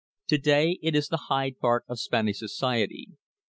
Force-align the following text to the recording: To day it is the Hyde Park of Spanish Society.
To 0.29 0.39
day 0.39 0.79
it 0.81 0.95
is 0.95 1.09
the 1.09 1.25
Hyde 1.29 1.59
Park 1.59 1.85
of 1.87 1.99
Spanish 1.99 2.39
Society. 2.39 3.09